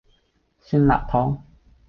[0.61, 1.37] 酸辣湯